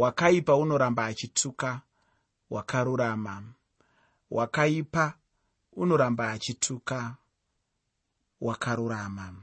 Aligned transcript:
wakaipa 0.00 0.56
unoramba 0.56 1.06
achituka 1.06 1.80
wakarurama. 2.50 3.42
Wakaipa 4.30 5.14
unoramba 5.72 6.30
achituka 6.30 7.16
wakarurama. 8.40 9.34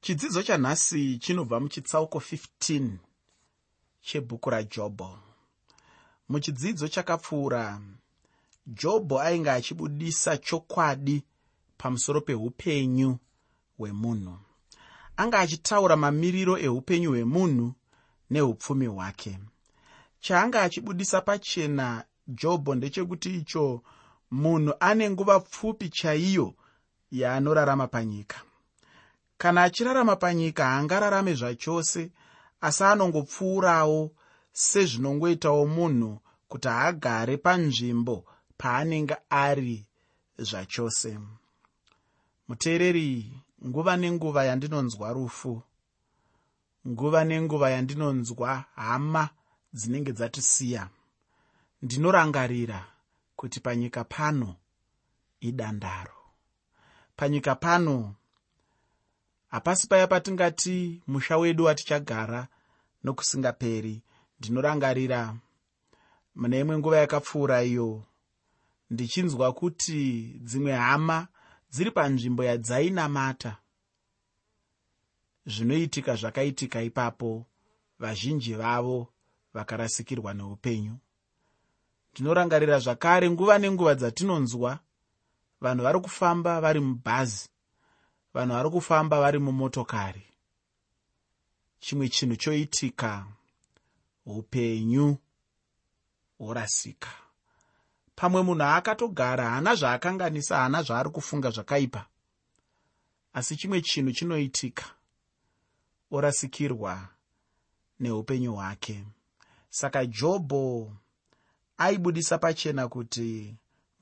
Chidzidzo 0.00 0.42
chanhasi 0.42 1.18
chinobva 1.18 1.60
muchitsauko 1.60 2.18
15 2.18 2.90
chebhuku 4.00 4.50
rajobho 4.50 5.18
muchidzidzo 6.28 6.88
chakapfuura 6.88 7.80
jobho 8.66 9.20
ainge 9.20 9.50
achibudisa 9.50 10.36
chokwadi 10.36 11.24
pamusoro 11.78 12.20
peupenyu 12.20 13.18
hwemunhu. 13.78 14.38
Anga 15.16 15.38
achitaura 15.38 15.96
mamiriro 15.96 16.58
eupenyu 16.58 17.10
hwemunhu 17.10 17.74
neupfumi 18.30 18.86
hwake. 18.86 19.38
Chaanga 20.20 20.62
achibudisa 20.62 21.20
pachena 21.20 22.04
jobho 22.28 22.74
ndechekuti 22.74 23.34
icho 23.34 23.82
munhu 24.30 24.74
ane 24.80 25.10
nguva 25.10 25.40
pfupi 25.40 25.88
chaiyo 25.88 26.54
yaanorarama 27.10 27.86
panyika. 27.86 28.36
Kana 29.38 29.62
achirarama 29.62 30.16
panyika 30.16 30.64
haangararame 30.64 31.34
zvachose 31.34 32.10
asi 32.60 32.84
anongopfuurawo 32.84 34.10
sezvinongoitawo 34.52 35.66
munhu 35.66 36.20
kuti 36.48 36.68
haagare 36.68 37.36
panzvimbo 37.36 38.24
paanenge 38.58 39.16
ari 39.30 39.86
zvachose. 40.38 41.18
Muteereri 42.48 43.32
nguva 43.66 43.96
nenguva 43.96 44.44
yandinonzwa 44.44 45.12
rufu 45.12 45.62
nguva 46.88 47.24
nenguva 47.24 47.70
yandinonzwa 47.70 48.64
hama 48.74 49.28
dzinenge 49.72 50.12
dzatisiya. 50.12 50.88
Ndinorangarira 51.82 52.86
kuti 53.36 53.60
panyika 53.60 54.04
pano 54.04 54.56
idandaro. 55.40 56.12
Panyika 57.16 57.54
pano 57.54 58.14
hapasi 59.48 59.86
paya 59.88 60.06
patingati 60.06 61.02
musha 61.06 61.38
wedu 61.38 61.64
watichagara 61.64 62.48
nokusingaperi 63.04 64.02
ndinorangarira. 64.38 65.36
Mune 66.34 66.60
imwe 66.60 66.78
nguva 66.78 66.96
yakapfuura 66.96 67.62
iyo 67.64 68.04
ndichinzwa 68.90 69.52
kuti 69.52 70.22
dzimwe 70.42 70.72
hama 70.72 71.28
dziri 71.70 71.90
panzvimbo 71.90 72.44
yadzainamata 72.44 73.56
zvinoitika 75.50 76.14
zvakaitika 76.16 76.82
ipapo 76.82 77.46
vazhinji 77.98 78.54
vavo 78.54 79.08
vakarasikirwa 79.54 80.34
neupenyu. 80.34 80.96
Ndinorangarira 82.12 82.78
zvakare 82.78 83.30
nguva 83.30 83.58
nenguva 83.58 83.94
dzatinonzwa 83.94 84.78
vanhu 85.60 85.82
vari 85.82 86.00
kufamba 86.00 86.60
vari 86.60 86.80
mubhazi 86.80 87.48
vanhu 88.34 88.54
vari 88.54 88.70
kufamba 88.70 89.20
vari 89.20 89.38
mumotokari. 89.38 90.26
Chimwe 91.80 92.08
chinhu 92.08 92.36
choitika 92.36 93.26
upenyu 94.26 95.16
hworasika 96.38 97.10
pamwe 98.16 98.42
munhu 98.42 98.64
akatogara 98.64 99.50
haana 99.50 99.74
zvaakanganisa 99.74 100.56
haana 100.56 100.82
zvaari 100.82 101.10
kufunga 101.10 101.50
zvakaipa 101.50 102.06
asi 103.32 103.56
chimwe 103.56 103.80
chinhu 103.80 104.12
chinoitika 104.12 104.84
orasikirwa 106.10 107.08
neupenyu 108.00 108.54
hwake. 108.54 109.04
Saka 109.70 110.06
jobho 110.06 110.92
aibudisa 111.78 112.38
pachena 112.38 112.88
kuti 112.88 113.54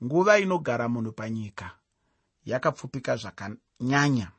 nguva 0.03 0.39
inogara 0.39 0.89
munhu 0.89 1.11
panyika 1.11 1.71
yakapfupika 2.45 3.15
zvakanyanya. 3.15 4.31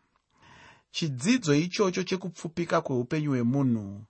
Chidzidzo 0.91 1.54
ichocho 1.54 2.03
chekupfupika 2.03 2.80
kweupenyu 2.80 3.30
hwemunhu 3.30 4.04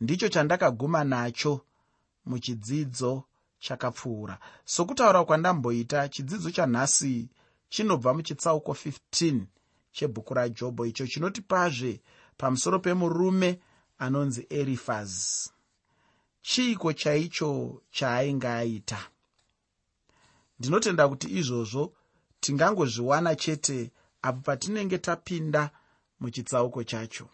ndicho 0.00 0.28
chandakaguma 0.28 1.04
nacho 1.04 1.60
muchidzidzo 2.26 3.24
chakapfuura. 3.58 4.38
Sokutaura 4.64 5.24
kwandamboita 5.24 6.08
chidzidzo 6.08 6.50
chanhasi 6.50 7.28
chinobva 7.68 8.14
muchitsauko 8.14 8.72
15 8.72 9.40
chebhuku 9.92 10.34
rajobho 10.34 10.86
icho 10.86 11.06
chinotipazve 11.06 12.00
pamusoro 12.38 12.78
pemurume 12.78 13.58
anonzi 13.98 14.46
erifaz. 14.50 15.12
Chiiko 16.42 16.92
chaicho 16.92 17.82
chaainge 17.90 18.48
aita 18.48 19.00
ndinotenda 20.58 21.08
kuti 21.08 21.28
izvozvo 21.38 21.92
tingangozviwana 22.40 23.36
chete 23.36 23.90
apo 24.22 24.40
patinenge 24.40 24.98
tapinda 24.98 25.70
muchitsauko 26.20 26.84
chacho. 26.84 27.28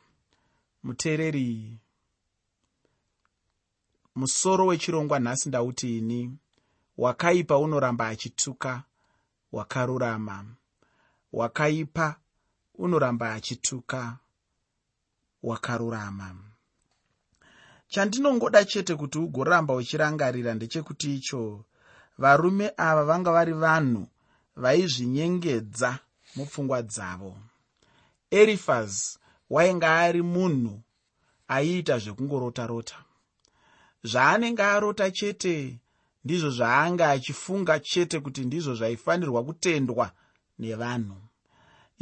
Muteereri 0.83 1.79
musoro 4.15 4.67
wechirongwa 4.67 5.19
nhasi 5.21 5.49
ndauti 5.49 5.99
ini 5.99 6.39
wakaipa 6.99 7.59
unoramba 7.59 8.09
achituka 8.09 8.83
wakarurama. 9.53 10.45
Wakaipa 11.33 12.17
unoramba 12.75 13.33
achituka 13.35 14.19
wakarurama. 15.45 16.29
Chandinongoda 17.89 18.65
chete 18.65 18.95
kuti 18.95 19.19
ugoramba 19.19 19.75
uchirangarira 19.75 20.55
ndechekuti 20.55 21.15
icho. 21.17 21.65
Varume 22.19 22.73
ava 22.77 23.05
vanga 23.05 23.33
vari 23.33 23.53
vanhu 23.53 24.07
vaizvinyengedza 24.57 25.99
mupfungwa 26.37 26.83
dzavo. 26.83 27.37
Erifaz 28.31 29.19
wainge 29.51 29.87
ari 29.87 30.23
munhu 30.23 30.83
aiita 31.49 31.99
zvekungorota-rota. 31.99 32.99
Zvaanenge 34.05 34.63
arota 34.63 35.11
chete 35.11 35.79
ndizvo 36.25 36.51
zvaanga 36.51 37.11
achifunga 37.11 37.81
chete 37.81 38.21
kuti 38.21 38.41
ndizvo 38.45 38.75
zvaifanirwa 38.75 39.45
kutendwa 39.45 40.07
nevanhu 40.59 41.24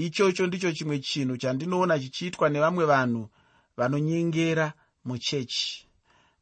ichocho 0.06 0.46
ndicho 0.46 0.72
chimwe 0.72 0.98
chinhu 0.98 1.36
chandinoona 1.36 1.98
chichiitwa 1.98 2.48
nevamwe 2.48 2.84
vanhu 2.92 3.22
vanonyengera 3.76 4.72
muchechi. 5.04 5.86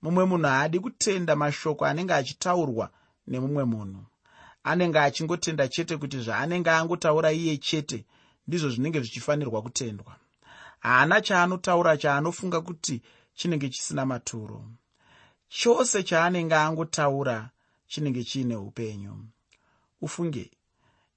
Mumwe 0.02 0.24
munhu 0.24 0.46
haadi 0.48 0.78
kutenda 0.80 1.36
mashoko 1.36 1.82
anenge 1.86 2.14
achitaurwa 2.14 2.86
nemumwe 3.26 3.64
munhu. 3.64 4.02
Anenge 4.64 4.98
achingotenda 4.98 5.68
chete 5.68 5.96
kuti 5.96 6.18
zvaanenge 6.24 6.70
angotaura 6.70 7.32
iye 7.32 7.56
chete 7.56 8.04
ndizvo 8.46 8.68
zvinenge 8.70 9.00
zvichifanirwa 9.00 9.62
kutendwa. 9.62 10.16
Haana 10.80 11.20
chaanotaura 11.20 11.96
chaanofunga 11.96 12.60
kuti 12.60 13.02
chinenge 13.34 13.68
chisina 13.68 14.06
maturo. 14.06 14.64
Chose 15.48 16.02
chaanenge 16.02 16.54
angotaura 16.54 17.50
chinenge 17.86 18.24
chiine 18.24 18.56
upenyu. 18.56 19.24
Ufunge 20.00 20.50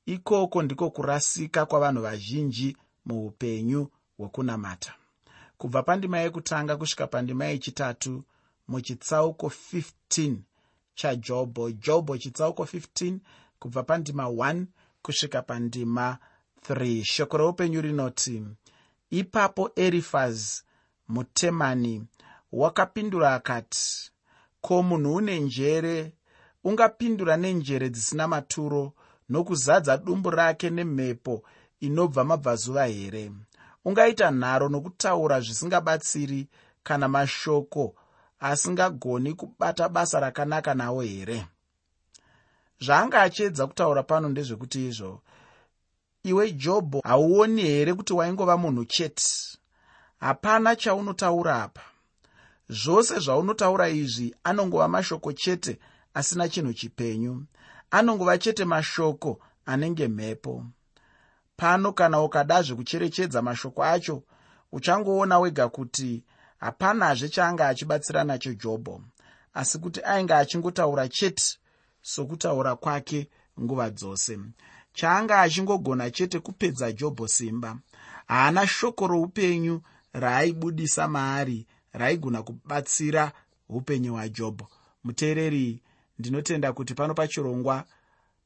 ikoko 0.06 0.62
ndiko 0.62 0.90
kurasika 0.90 1.66
kwavanhu 1.66 2.02
vazhinji 2.02 2.78
muupenyu 3.06 3.88
hwekunamata 4.18 4.94
kubva 5.58 5.84
pandima 5.84 6.20
yekutanga 6.20 6.78
kusvika 6.78 7.08
pandima 7.08 7.46
yechitatu 7.46 8.24
muchitsauko 8.68 9.48
15 9.74 10.36
chajobho 10.96 11.72
jobho 11.72 12.18
chitsauko 12.18 12.64
15 12.64 13.18
kubva 13.60 13.84
pandima 13.84 14.24
1 14.24 14.66
kusvika 15.02 15.42
pandima 15.42 16.18
3 16.70 17.04
shoko 17.04 17.38
reupenyu 17.38 17.82
rinoti 17.82 18.44
ipapo 19.10 19.72
erifaz 19.76 20.62
mutemani 21.08 22.06
wakapindura 22.52 23.34
akati 23.34 24.12
ko 24.62 24.84
munhu 24.84 25.16
une 25.16 25.40
njere? 25.40 26.14
Ungapindura 26.64 27.38
nenjere 27.38 27.90
dzisina 27.90 28.28
maturo 28.28 28.94
nokuzadza 29.30 29.98
dumbu 29.98 30.30
rake 30.30 30.70
nemhepo 30.70 31.44
inobva 31.80 32.24
mabvazuva 32.24 32.86
here? 32.86 33.32
Ungaita 33.86 34.32
nharo 34.32 34.70
nokutaura 34.70 35.42
zvisingabatsiri 35.42 36.48
kana 36.84 37.08
mashoko 37.08 37.96
asingagoni 38.40 39.34
kubata 39.34 39.90
basa 39.90 40.20
rakanaka 40.20 40.74
nawo 40.74 41.02
here? 41.02 41.46
Zvaanga 42.80 43.22
achiedza 43.22 43.68
kutaura 43.68 44.04
pano 44.04 44.30
ndezvekuti 44.30 44.88
izvo. 44.88 45.22
Iwe 46.24 46.52
jobho 46.52 47.02
hauoni 47.04 47.62
here 47.62 47.94
kuti 47.94 48.14
waingova 48.14 48.58
munhu 48.58 48.86
chete? 48.86 49.24
Hapana 50.20 50.76
chaunotaura 50.76 51.64
apa. 51.64 51.82
Zvose 52.70 53.20
zvaunotaura 53.20 53.90
izvi 53.90 54.36
anongova 54.44 54.88
mashoko 54.88 55.34
chete 55.34 55.80
asina 56.14 56.50
chinhu 56.50 56.74
chipenyu 56.74 57.44
anongova 57.94 58.38
chete 58.38 58.66
mashoko 58.66 59.40
anenge 59.66 60.08
mhepo. 60.08 60.66
Pano 61.58 61.94
kana 61.94 62.22
ukadazve 62.22 62.76
kucherechedza 62.76 63.42
mashoko 63.42 63.84
acho 63.84 64.24
uchangoona 64.72 65.40
wega 65.40 65.70
kuti 65.70 66.24
hapanazve 66.60 67.30
chaanga 67.30 67.68
achibatsira 67.68 68.24
nacho 68.24 68.54
jobho 68.54 69.02
asi 69.54 69.80
kuti 69.80 70.02
ainge 70.04 70.34
achingotaura 70.34 71.08
chete 71.08 71.58
sokutaura 72.02 72.76
kwake 72.76 73.30
nguva 73.62 73.90
dzose. 73.90 74.40
Chaanga 74.94 75.42
achingogona 75.42 76.12
chete 76.12 76.40
kupedza 76.40 76.92
jobho 76.92 77.28
simba. 77.28 77.78
Haana 78.28 78.68
shoko 78.68 79.08
roupenyu 79.08 79.82
raaibudisa 80.14 81.08
maari 81.08 81.68
raigona 81.92 82.44
kubatsira 82.44 83.32
upenyu 83.70 84.14
hwajobho 84.14 84.68
muteereri 85.04 85.82
ndinotenda 86.20 86.74
kuti 86.74 86.94
pano 86.94 87.14
pachirongwa 87.14 87.86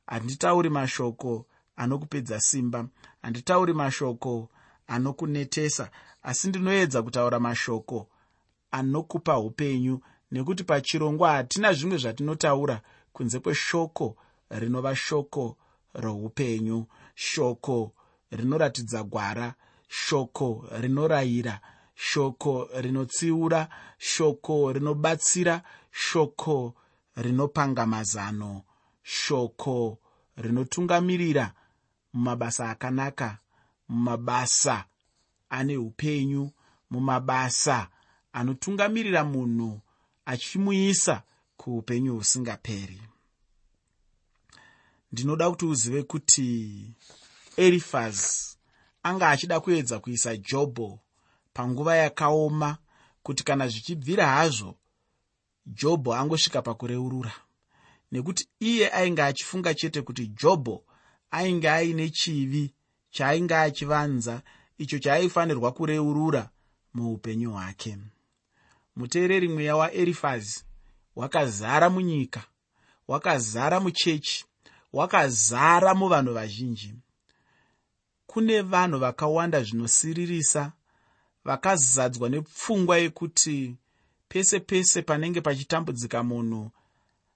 handitauri 0.08 0.70
mashoko 0.70 1.46
anokupedza 1.76 2.40
simba 2.40 2.88
handitauri 3.22 3.74
mashoko 3.74 4.50
anokunetesa 4.88 5.90
asi 6.24 6.48
ndinoedza 6.48 7.04
kutaura 7.04 7.40
mashoko 7.40 8.08
anokupa 8.72 9.40
upenyu 9.40 10.00
nekuti 10.32 10.64
pachirongwa 10.64 11.32
hatina 11.32 11.74
zvimwe 11.74 11.98
zvatinotaura 11.98 12.82
kunze 13.14 13.40
kweshoko 13.40 14.16
rinova 14.50 14.96
shoko 14.96 15.58
roupenyu 15.94 16.86
shoko 17.16 17.94
rinoratidza 18.32 19.04
gwara 19.04 19.54
shoko 19.88 20.66
rinorayira 20.82 21.60
shoko 21.96 22.70
rinotsiura 22.82 23.70
shoko 23.98 24.72
rinobatsira 24.72 25.62
shoko 25.92 26.74
rinopanga 27.18 27.86
mazano 27.86 28.64
shoko 29.04 29.98
rinotungamirira 30.38 31.54
mumabasa 32.14 32.70
akanaka 32.70 33.38
mumabasa 33.90 34.86
ane 35.50 35.78
upenyu 35.78 36.52
mumabasa 36.92 37.90
anotungamirira 38.34 39.24
munhu 39.24 39.82
achimuisa 40.26 41.24
kuupenyu 41.58 42.16
husingaperi. 42.16 43.02
Ndinoda 45.12 45.50
kuti 45.50 45.66
uzive 45.66 46.04
kuti 46.04 46.48
erifaz 47.58 48.20
anga 49.04 49.30
achida 49.30 49.60
kuedza 49.60 50.00
kuisa 50.00 50.38
jobho 50.38 51.00
panguva 51.54 51.96
yakaoma 51.96 52.78
kuti 53.24 53.44
kana 53.44 53.68
zvichibvira 53.68 54.28
hazvo 54.28 54.76
jobho 55.68 56.14
angosvika 56.16 56.62
pakureurura. 56.62 57.32
Nekuti 58.12 58.48
iye 58.60 58.92
ainge 58.94 59.24
achifunga 59.24 59.74
chete 59.74 60.02
kuti 60.02 60.28
jobho 60.28 60.84
ainge 61.32 61.70
aine 61.70 62.10
chivi 62.10 62.74
chaainge 63.10 63.56
achivanza 63.56 64.42
icho 64.78 65.00
chaaifanirwa 65.00 65.72
kureurura 65.72 66.50
muupenyu 66.94 67.52
hwake. 67.52 67.98
Muteereri 68.96 69.48
mweya 69.48 69.76
waerifazi 69.76 70.64
wakazara 71.16 71.90
munyika 71.90 72.44
wakazara 73.08 73.80
muchechi 73.80 74.46
wakazara 74.94 75.96
muvanhu 75.96 76.34
vazhinji. 76.34 76.94
Kune 78.28 78.62
vanhu 78.62 79.00
vakawanda 79.00 79.64
zvinosiririsa 79.64 80.72
vakazadzwa 81.46 82.30
nepfungwa 82.30 82.98
yekuti 82.98 83.76
pese 84.30 84.60
pese 84.60 85.02
panenge 85.02 85.42
pachitambudzika 85.42 86.24
munhu 86.24 86.72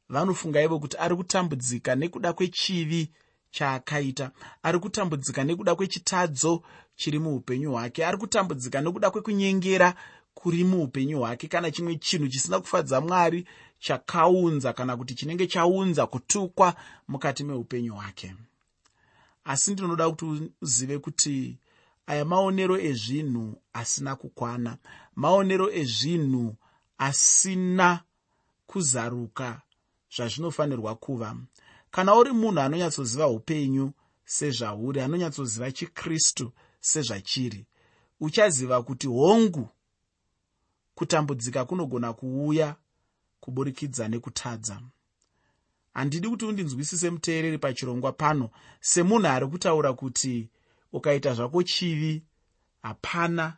vanofunga 0.09 0.61
ivo 0.61 0.79
kuti 0.79 0.97
ari 0.97 1.15
kutambudzika 1.15 1.95
nekuda 1.95 2.33
kwechivi 2.33 3.11
chaakaita 3.51 4.31
ari 4.63 4.79
kutambudzika 4.79 5.43
nekuda 5.43 5.75
kwechitadzo 5.75 6.63
chiri 6.95 7.19
muupenyu 7.19 7.71
hwake 7.71 8.05
ari 8.05 8.17
kutambudzika 8.17 8.81
nekuda 8.81 9.11
kwekunyengera 9.11 9.95
kuri 10.33 10.63
muupenyu 10.63 11.19
hwake. 11.19 11.47
Kana 11.47 11.71
chimwe 11.71 11.95
chinhu 11.95 12.27
chisina 12.27 12.59
kufadza 12.59 13.01
mwari 13.01 13.47
chakaunza 13.79 14.73
kana 14.73 14.97
kuti 14.97 15.15
chinenge 15.15 15.47
chaunza 15.47 16.07
kutukwa 16.07 16.75
mukati 17.07 17.43
meupenyu 17.43 17.93
hwake. 17.93 18.35
Asi 19.43 19.71
ndinoda 19.71 20.09
kuti 20.09 20.51
uzive 20.61 20.99
kuti 20.99 21.57
aya 22.07 22.25
maonero 22.25 22.79
ezvinhu 22.79 23.61
asina 23.73 24.15
kukwana. 24.15 24.77
Maonero 25.15 25.71
ezvinhu 25.71 26.55
asina 27.01 28.03
kuzaruka 28.67 29.61
zvazvinofanirwa 30.15 30.95
kuva. 30.95 31.35
Kana 31.91 32.15
uri 32.15 32.31
munhu 32.31 32.59
anonyatsoziva 32.59 33.27
upenyu 33.27 33.91
sezvauri 34.25 35.01
anonyatsoziva 35.01 35.71
chikristu 35.71 36.51
sezvachiri 36.79 37.65
uchaziva 38.19 38.83
kuti 38.83 39.07
hongu 39.07 39.69
kutambudzika 40.95 41.65
kunogona 41.65 42.13
kuuya 42.13 42.75
kuburikidza 43.39 44.07
nekutadza. 44.07 44.81
Handidi 45.93 46.29
kuti 46.29 46.45
undinzwisise 46.45 47.09
muteereri 47.09 47.57
pachirongwa 47.57 48.11
pano 48.11 48.49
semunhu 48.79 49.27
ari 49.27 49.47
kutaura 49.47 49.93
kuti 49.93 50.49
ukaita 50.93 51.33
zvako 51.33 51.63
chivi 51.63 52.23
hapana 52.81 53.57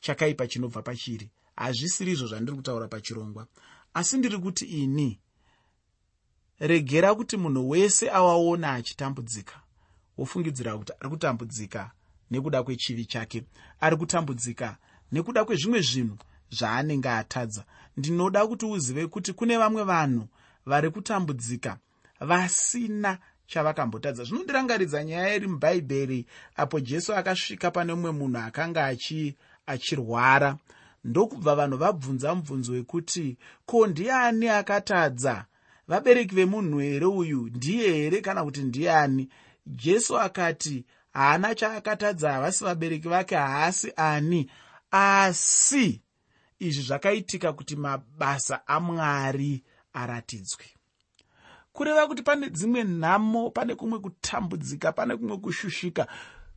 chakaipa 0.00 0.46
chinobva 0.46 0.82
pachiri 0.82 1.30
hazvisiri 1.56 2.12
izvo 2.12 2.26
zvandiri 2.26 2.56
kutaura 2.56 2.88
pachirongwa. 2.88 3.46
Asi 3.94 4.18
ndiri 4.18 4.38
kuti 4.38 4.64
ini 4.64 5.20
regera 6.58 7.14
kuti 7.14 7.36
munhu 7.36 7.70
wese 7.70 8.10
awaona 8.10 8.72
achitambudzika. 8.72 9.60
Wofungidzira 10.18 10.78
kuti 10.78 10.92
ari 11.00 11.08
kutambudzika 11.08 11.90
nekuda 12.30 12.62
kwechivi 12.62 13.04
chake 13.04 13.44
ari 13.80 13.96
kutambudzika 13.96 14.76
nekuda 15.12 15.44
kwezvimwe 15.44 15.80
zvinhu 15.80 16.18
zvaanenge 16.50 17.08
atadza. 17.08 17.64
Ndinoda 17.96 18.46
kuti 18.46 18.66
uzive 18.66 19.06
kuti 19.06 19.32
kune 19.32 19.58
vamwe 19.58 19.84
vanhu 19.84 20.28
vari 20.66 20.90
kutambudzika 20.90 21.78
vasina 22.20 23.18
chavakambotadza. 23.46 24.24
Zvinondirangaridza 24.24 25.04
nyaya 25.04 25.36
iri 25.36 25.46
mubhaibheri 25.46 26.26
apo 26.56 26.80
jesu 26.80 27.14
akasvika 27.14 27.70
pane 27.70 27.94
mumwe 27.94 28.10
munhu 28.10 28.38
akanga 28.38 28.86
achi 28.86 29.36
achirwara 29.66 30.58
ndokubva 31.04 31.54
vanhu 31.54 31.76
vabvunza 31.76 32.34
mubvunzo 32.34 32.72
wekuti 32.72 33.36
ko 33.66 33.86
ndiani 33.86 34.48
akatadza? 34.48 35.44
Vabereki 35.88 36.34
vemunhu 36.34 36.78
here 36.78 37.06
uyu? 37.06 37.50
Ndiye 37.54 37.92
here 37.92 38.20
kana 38.20 38.44
kuti 38.44 38.62
ndiani? 38.62 39.28
Jesu 39.66 40.18
akati 40.18 40.84
haana 41.12 41.54
chaakatadza 41.54 42.32
havasi 42.32 42.64
vabereki 42.64 43.08
vake 43.08 43.36
haasi 43.36 43.92
ani. 43.96 44.50
Asi 44.90 46.00
izvi 46.58 46.82
zvakaitika 46.82 47.52
kuti 47.52 47.76
mabasa 47.76 48.66
amwari 48.66 49.62
aratidzwe. 49.92 50.64
Kureva 51.72 52.06
kuti 52.06 52.22
pane 52.22 52.50
dzimwe 52.50 52.84
nhamo 52.84 53.50
pane 53.50 53.74
kumwe 53.74 53.98
kutambudzika 53.98 54.92
pane 54.92 55.16
kumwe 55.16 55.36
kushushika 55.36 56.06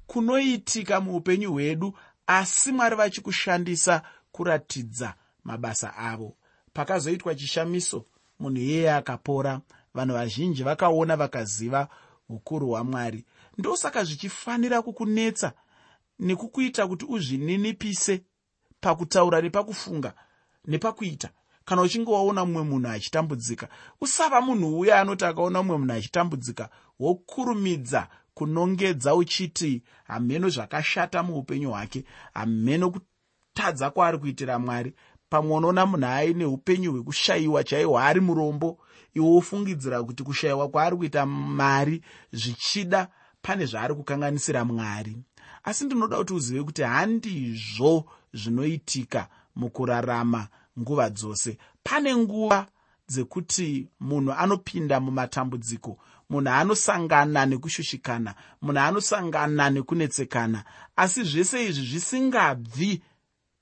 kunoitika 0.08 1.02
muupenyu 1.02 1.52
hwedu 1.52 1.98
asi 2.28 2.72
mwari 2.72 2.96
vachikushandisa 2.96 4.02
kuratidza 4.38 5.14
mabasa 5.44 5.98
avo. 5.98 6.36
Pakazoitwa 6.74 7.36
chishamiso 7.36 8.06
munhu 8.40 8.58
iyeye 8.58 8.94
akapora. 8.94 9.62
Vanhu 9.94 10.14
vazhinji 10.14 10.64
vakaona 10.64 11.16
vakaziva 11.16 11.88
ukuru 12.30 12.68
hwamwari. 12.68 13.26
Ndosaka 13.58 14.04
zvichifanira 14.04 14.82
kukunetsa 14.82 15.54
nekukuita 16.20 16.88
kuti 16.88 17.06
uzvininipise 17.06 18.24
pakutaura 18.82 19.42
nepakufunga 19.42 20.14
nepakuita. 20.66 21.30
Kana 21.66 21.82
uchinge 21.82 22.12
waona 22.12 22.46
mumwe 22.46 22.64
munhu 22.64 22.90
achitambudzika 22.90 23.70
usava 24.02 24.42
munhu 24.42 24.80
uya 24.80 25.02
anoti 25.02 25.26
akaona 25.26 25.64
mumwe 25.64 25.78
munhu 25.78 25.94
achitambudzika 25.94 26.70
wokurumidza 27.00 28.08
kunongedza 28.34 29.16
uchiti 29.16 29.84
hameno 30.04 30.50
zvakashata 30.50 31.24
muupenyu 31.24 31.70
hwake 31.70 32.04
hameno 32.34 32.94
kutadza 33.58 33.90
kwaari 33.90 34.18
kuitira 34.18 34.60
mwari 34.60 34.94
pamwe 35.30 35.56
unoona 35.56 35.86
munhu 35.86 36.06
aine 36.06 36.46
upenyu 36.46 36.92
hwekushayiwa 36.92 37.64
chaihwo 37.64 38.00
ari 38.00 38.22
murombo 38.22 38.78
iwe 39.14 39.28
wofungidzira 39.28 40.04
kuti 40.04 40.24
kushayiwa 40.24 40.70
kwaari 40.70 40.98
kuita 40.98 41.26
mari 41.26 42.02
zvichida 42.32 43.08
pane 43.42 43.66
zvaari 43.66 43.96
kukanganisira 43.96 44.66
mwari. 44.66 45.18
Asi 45.64 45.86
ndinoda 45.86 46.18
kuti 46.18 46.34
uzive 46.34 46.64
kuti 46.64 46.82
handizvo 46.82 48.06
zvinoitika 48.34 49.28
mukurarama 49.56 50.48
nguva 50.80 51.10
dzose. 51.10 51.58
Pane 51.84 52.16
nguva 52.16 52.68
dzekuti 53.10 53.88
munhu 54.00 54.34
anopinda 54.34 55.00
mumatambudziko 55.00 55.98
munhu 56.30 56.50
anosangana 56.50 57.46
nekushushikana 57.46 58.36
munhu 58.62 58.80
anosangana 58.80 59.70
nekunetsekana 59.70 60.64
asi 60.96 61.24
zvese 61.24 61.66
izvi 61.66 61.86
zvisingabvi 61.86 63.02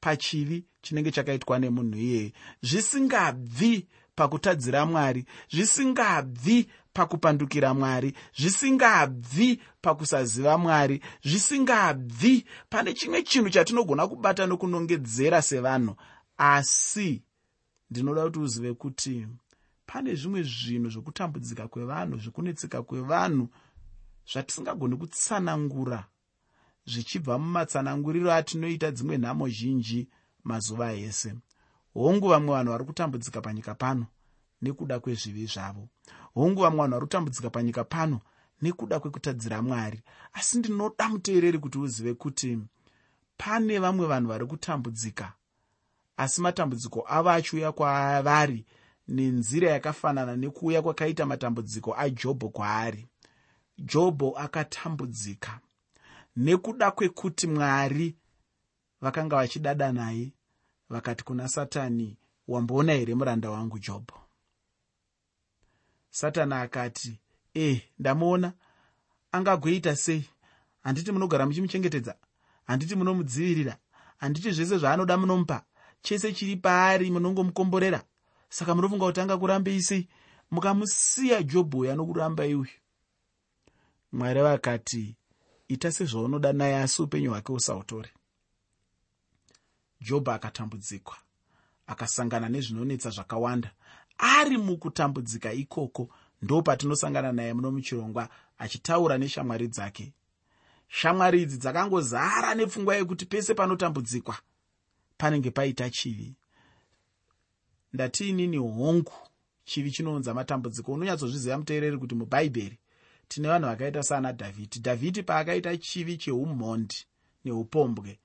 pachivi 0.06 0.66
chinenge 0.82 1.12
chakaitwa 1.12 1.60
nemunhu 1.60 1.98
iyeye 1.98 2.34
zvisingabvi 2.62 3.88
pakutadzira 4.16 4.86
mwari 4.86 5.26
zvisingabvi 5.54 6.70
pakupandukira 6.94 7.74
mwari 7.74 8.14
zvisingabvi 8.40 9.62
pakusaziva 9.82 10.58
mwari 10.58 11.02
zvisingabvi 11.24 12.46
pane 12.70 12.94
chimwe 12.94 13.24
chinhu 13.24 13.50
chatinogona 13.50 14.08
kubata 14.08 14.46
nokunongedzera 14.46 15.42
sevanhu. 15.42 15.96
Asi 16.38 17.24
ndinoda 17.90 18.24
kuti 18.24 18.40
uzive 18.40 18.74
kuti 18.74 19.28
pane 19.86 20.16
zvimwe 20.16 20.44
zvinhu 20.44 20.90
zvokutambudzika 20.90 21.68
kwevanhu 21.68 22.18
zvekunetseka 22.18 22.84
kwevanhu 22.84 23.50
zvatisingagoni 24.32 24.96
kutsanangura 24.98 26.06
zvichibva 26.86 27.40
mumatsananguriro 27.40 28.34
atinoita 28.34 28.92
dzimwe 28.92 29.18
nhamo 29.18 29.50
zhinji 29.50 30.08
mazuva 30.44 30.94
ese. 30.94 31.36
Hongu 31.94 32.28
vamwe 32.28 32.52
vanhu 32.56 32.72
vari 32.72 32.86
kutambudzika 32.86 33.42
panyika 33.42 33.76
pano 33.76 34.06
nekuda 34.62 35.00
kwezvivi 35.00 35.46
zvavo. 35.46 35.88
Hongu 36.34 36.62
vamwe 36.62 36.78
vanhu 36.80 36.92
vari 36.94 37.06
kutambudzika 37.06 37.50
panyika 37.50 37.84
pano 37.84 38.20
nekuda 38.62 39.00
kwekutadzira 39.00 39.62
mwari. 39.62 40.02
Asi 40.34 40.58
ndinoda 40.60 41.10
muteereri 41.10 41.60
kuti 41.60 41.78
uzive 41.78 42.14
kuti 42.14 42.60
pane 43.38 43.80
vamwe 43.80 44.08
vanhu 44.08 44.28
vari 44.30 44.46
kutambudzika 44.46 45.34
asi 46.18 46.42
matambudziko 46.42 47.06
avo 47.08 47.30
achiuya 47.30 47.72
kwavari 47.72 48.66
nenzira 49.08 49.70
yakafanana 49.70 50.36
nekuuya 50.36 50.82
kwakaita 50.82 51.26
matambudziko 51.26 51.96
ajobho 51.98 52.50
kwaari. 52.50 53.08
Jobho 53.78 54.38
akatambudzika 54.38 55.60
nekuda 56.36 56.92
kwekuti 56.92 57.48
mwari 57.48 58.16
vakanga 59.02 59.36
vachidada 59.36 59.92
naye 59.92 60.34
vakati 60.90 61.24
kuna 61.24 61.48
satani 61.48 62.18
wamboona 62.48 62.94
here 62.94 63.16
muranda 63.16 63.50
wangu 63.50 63.80
jobho? 63.80 64.20
Satani 66.10 66.54
akati 66.54 67.20
e 67.56 67.82
ndamuona. 68.00 68.54
Angagoita 69.32 69.96
sei? 69.96 70.30
Handiti 70.84 71.12
munogara 71.12 71.46
muchimuchengetedza? 71.46 72.16
Handiti 72.68 72.96
munomudzivirira? 72.96 73.78
Handiti 74.18 74.52
zvese 74.52 74.78
zvaanoda 74.78 75.18
munomupa? 75.18 75.66
Chese 76.02 76.34
chiri 76.34 76.56
paari 76.56 77.12
munongomukomborera? 77.12 78.04
Saka 78.50 78.76
munofunga 78.76 79.06
kuti 79.06 79.22
angakurambei 79.22 79.82
sei? 79.82 80.08
Mukamusiya 80.52 81.44
jobho 81.44 81.78
uyo 81.80 81.92
anokurambai 81.92 82.56
uyu 82.56 82.72
mwari 84.12 84.42
vakati 84.42 85.16
ita 85.68 85.92
sezvaunoda 85.92 86.54
naye 86.54 86.78
asi 86.78 87.02
upenyu 87.02 87.30
hwake 87.32 87.52
usautore 87.52 88.10
jobho 90.02 90.32
akatambudzikwa 90.32 91.18
akasangana 91.88 92.50
nezvinonetsa 92.50 93.10
zvakawanda. 93.10 93.72
Ari 94.18 94.58
mukutambudzika 94.58 95.54
ikoko 95.54 96.10
ndo 96.42 96.62
patinosangana 96.62 97.32
naye 97.32 97.54
muno 97.54 97.72
muchirongwa 97.72 98.30
achitaura 98.58 99.18
neshamwari 99.18 99.68
dzake. 99.68 100.14
Shamwari 100.88 101.42
idzi 101.42 101.58
dzakangozara 101.58 102.56
nepfungwa 102.56 102.96
yekuti 102.96 103.26
pese 103.26 103.54
panotambudzikwa 103.54 104.38
panenge 105.18 105.52
paita 105.52 105.90
chivi. 105.90 106.36
Ndatiinini 107.94 108.58
hongu 108.58 109.14
chivi 109.64 109.92
chinounza 109.92 110.34
matambudziko 110.34 110.92
unonyatsozviziva 110.94 111.58
muteereri 111.58 111.98
kuti 111.98 112.16
mubhaibheri 112.16 112.80
tine 113.28 113.48
vanhu 113.48 113.68
vakaita 113.68 114.04
saana 114.04 114.32
dhavhidhi 114.32 114.80
dhavhidhi 114.80 115.24
paakaita 115.24 115.78
chivi 115.78 116.18
cheumhondi 116.18 117.06
neupombwe 117.46 118.20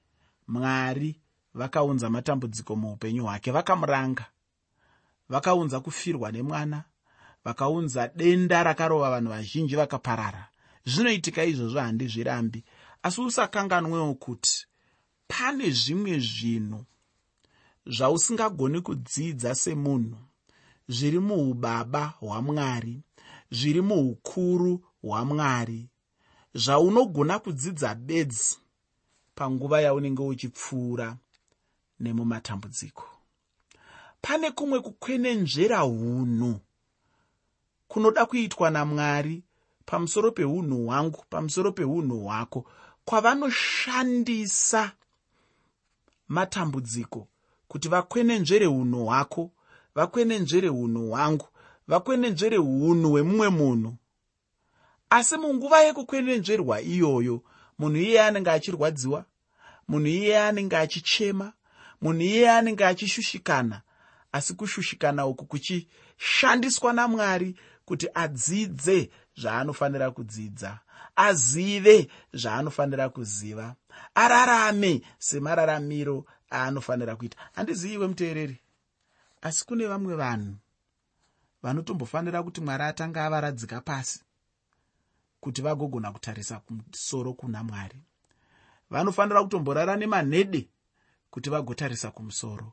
mwari 0.48 1.20
vakaunza 1.54 2.10
matambudziko 2.10 2.76
muupenyu 2.76 3.24
hwake. 3.24 3.50
Vakamuranga 3.50 4.26
vakaunza 5.28 5.80
kufirwa 5.80 6.32
nemwana 6.32 6.84
vakaunza 7.44 8.08
denda 8.08 8.62
rakarova 8.62 9.10
vanhu 9.10 9.30
vazhinji 9.30 9.76
vakaparara. 9.76 10.48
Zvinoitika 10.84 11.44
izvozvo 11.44 11.80
handizvirambi. 11.80 12.64
Asi 13.02 13.20
usakanganwewo 13.20 14.14
kuti 14.14 14.66
pane 15.28 15.70
zvimwe 15.70 16.18
zvinhu 16.18 16.84
zvausingagoni 17.86 18.80
kudzidza 18.80 19.54
semunhu. 19.54 20.18
Zviri 20.88 21.18
muubaba 21.18 22.06
hwamwari 22.20 23.02
zviri 23.50 23.80
muukuru 23.80 24.84
hwamwari 25.02 25.88
zvaunogona 26.54 27.38
kudzidza 27.38 27.94
bedzi 27.94 28.58
panguva 29.34 29.80
yaunenge 29.80 30.22
uchipfuura 30.22 31.16
nemumatambudziko. 32.00 33.04
Pane 34.22 34.50
kumwe 34.50 34.80
kukwenenzvera 34.80 35.84
unhu 35.84 36.60
kunoda 37.88 38.26
kuitwa 38.26 38.70
namwari 38.70 39.42
pamusoro 39.86 40.32
peunhu 40.32 40.84
hwangu 40.86 41.24
pamusoro 41.30 41.72
peunhu 41.72 42.24
hwako 42.24 42.66
kwavanoshandisa 43.04 44.92
matambudziko 46.28 47.28
kuti 47.68 47.88
vakwenenzvere 47.88 48.66
unhu 48.66 49.04
hwako 49.04 49.50
vakwenenzvere 49.94 50.68
unhu 50.68 51.08
hwangu 51.08 51.48
vakwenenzvere 51.88 52.58
unhu 52.58 53.10
hwemumwe 53.10 53.48
munhu 53.48 53.96
asi 55.10 55.36
munguva 55.36 55.80
yekukwenenzverwa 55.80 56.80
iyoyo 56.80 57.42
munhu 57.78 57.96
iye 57.96 58.22
anenge 58.22 58.50
achirwadziwa 58.50 59.24
munhu 59.88 60.06
iye 60.06 60.38
anenge 60.38 60.76
achichema 60.76 61.52
munhu 62.00 62.22
iye 62.22 62.50
anenge 62.50 62.84
achishushikana. 62.84 63.82
Asi 64.32 64.54
kushushikana 64.54 65.26
uku 65.26 65.44
kuchishandiswa 65.44 66.92
namwari 66.92 67.56
kuti 67.84 68.08
adzidze 68.14 69.10
zvaanofanira 69.36 70.10
kudzidza 70.10 70.78
azive 71.16 72.08
zvaanofanira 72.32 73.08
kuziva 73.08 73.74
ararame 74.14 75.02
semararamiro 75.18 76.24
aanofanira 76.52 77.16
kuita. 77.16 77.38
Handiziviwe 77.52 78.06
muteereri 78.06 78.60
asi 79.42 79.66
kune 79.66 79.86
vamwe 79.86 80.14
vanhu 80.14 80.54
vanotombofanira 81.62 82.42
kuti 82.42 82.60
mwari 82.60 82.82
atanga 82.82 83.24
avaradzika 83.24 83.80
pasi 83.80 84.20
kuti 85.40 85.62
vagogona 85.62 86.12
kutarisa 86.12 86.60
kumusoro 86.60 87.32
kuna 87.32 87.64
mwari. 87.64 88.02
Vanofanira 88.90 89.42
kutomborara 89.42 89.96
nemanhede 89.96 90.68
kuti 91.30 91.50
vagotarisa 91.50 92.10
kumusoro. 92.10 92.72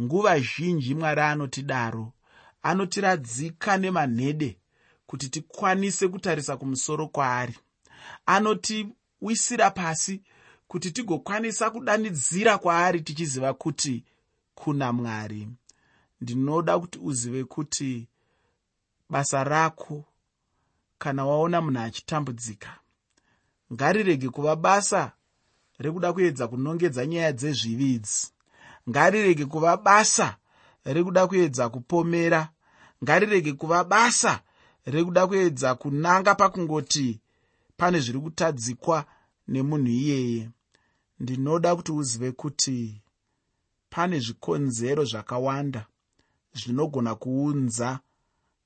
Nguva 0.00 0.40
zhinji 0.40 0.94
mwari 0.94 1.20
anotidaro 1.20 2.12
anotiradzika 2.62 3.76
nemanhede 3.76 4.58
kuti 5.06 5.28
tikwanise 5.28 6.08
kutarisa 6.08 6.56
kumusoro 6.56 7.08
kwaari. 7.08 7.58
Anotiwisira 8.26 9.70
pasi 9.70 10.22
kuti 10.68 10.90
tigokwanisa 10.90 11.70
kudanidzira 11.70 12.58
kwaari 12.58 13.00
tichiziva 13.00 13.54
kuti 13.54 14.04
kuna 14.54 14.92
mwari. 14.92 15.48
Ndinoda 16.20 16.78
kuti 16.78 16.98
uzive 16.98 17.44
kuti 17.44 18.08
basa 19.10 19.44
rako 19.44 20.04
kana 20.98 21.26
waona 21.26 21.60
munhu 21.60 21.80
achitambudzika 21.80 22.70
ngarirege 23.72 24.28
kuva 24.28 24.56
basa 24.56 25.12
rekuda 25.78 26.12
kuedza 26.12 26.48
kunongedza 26.48 27.06
nyaya 27.06 27.32
dzezvividzi 27.32 28.34
ngarirege 28.88 29.44
kuva 29.46 29.76
basa 29.76 30.36
rekuda 30.84 31.26
kuedza 31.26 31.68
kupomera. 31.68 32.48
Ngarirege 33.04 33.52
kuva 33.52 33.84
basa 33.84 34.40
rekuda 34.86 35.26
kuedza 35.26 35.74
kunanga 35.74 36.34
pakungoti 36.34 37.20
pane 37.76 38.00
zviri 38.00 38.20
kutadzikwa 38.20 39.04
nemunhu 39.48 39.88
iyeye. 39.88 40.50
Ndinoda 41.20 41.76
kuti 41.76 41.92
uzive 41.92 42.32
kuti 42.32 43.02
pane 43.90 44.20
zvikonzero 44.20 45.04
zvakawanda 45.04 45.86
zvinogona 46.54 47.14
kuunza 47.14 48.00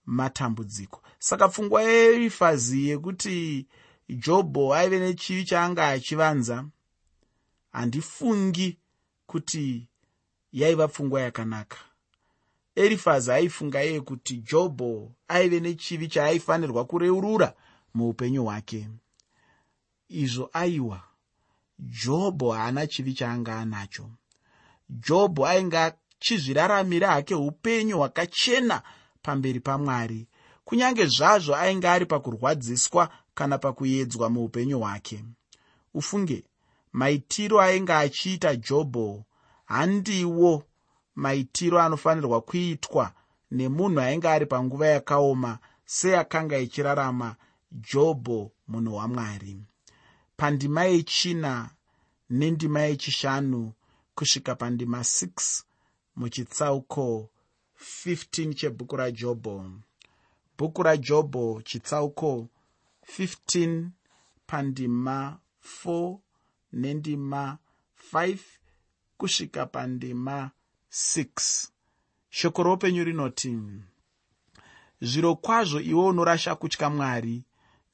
matambudziko. 0.08 1.02
Saka 1.18 1.48
pfungwa 1.48 1.82
yeifazi 1.82 2.88
yekuti 2.88 3.66
jobho 4.08 4.74
aive 4.74 4.98
nechivi 4.98 5.44
chaanga 5.44 5.88
achivanza 5.88 6.64
handifungi 7.72 8.78
kuti 9.26 9.88
yaiva 10.52 10.88
pfungwa 10.88 11.20
yakanaka. 11.20 11.76
Erifazi 12.74 13.32
aifunga 13.32 13.84
iye 13.84 14.00
kuti 14.00 14.36
jobho 14.36 15.12
aive 15.28 15.60
nechivi 15.60 16.08
chaaifanirwa 16.08 16.84
kureurura 16.84 17.54
muupenyu 17.94 18.44
hwake. 18.44 18.88
Izvo 20.08 20.50
aiwa 20.52 21.02
jobho 21.78 22.52
haana 22.52 22.86
chivi 22.86 23.12
chaanga 23.14 23.58
anacho. 23.58 24.10
Jobho 24.90 25.46
ainge 25.46 25.78
achizviraramira 25.78 27.08
hake 27.10 27.34
upenyu 27.34 27.96
hwakachena 27.98 28.82
pamberi 29.22 29.60
pamwari 29.60 30.28
kunyange 30.64 31.06
zvazvo 31.06 31.54
ainge 31.56 31.88
ari 31.88 32.06
pakurwadziswa 32.06 33.08
kana 33.34 33.58
pakuedzwa 33.58 34.30
muupenyu 34.30 34.78
hwake. 34.78 35.24
Ufunge 35.94 36.44
maitiro 36.92 37.60
ainge 37.60 37.92
achiita 37.92 38.56
jobho 38.56 39.24
handiwo 39.64 40.64
maitiro 41.14 41.80
anofanirwa 41.82 42.40
kuitwa 42.40 43.12
nemunhu 43.50 44.00
ainge 44.00 44.28
ari 44.28 44.46
panguva 44.46 44.86
yakaoma 44.86 45.58
seyakanga 45.84 46.58
ichirarama 46.58 47.36
jobho 47.72 48.52
munhu 48.68 48.94
wamwari 48.96 49.56
pandima 50.36 50.84
yechina 50.84 51.70
nendima 52.30 52.80
yechishanu 52.80 53.72
kusvika 54.14 54.54
pandima 54.54 54.98
6 55.00 55.62
muchitsauko 56.16 57.30
15 57.78 58.54
chebhuku 58.54 58.96
rajobho 58.96 59.70
bhuku 60.58 60.82
rajobho 60.82 61.62
chitsauko 61.62 62.48
15 63.18 63.88
pandima 64.46 65.38
4 65.84 66.18
nendima 66.72 67.58
5 68.12 68.38
kusvika 69.16 69.66
pandima 69.66 70.50
6 70.90 71.68
shoko 72.30 72.62
roupenyu 72.62 73.04
rinoti 73.04 73.58
zviro 75.00 75.34
kwazvo 75.36 75.80
iwe 75.80 76.04
unorasha 76.04 76.54
kutya 76.54 76.90
mwari 76.90 77.44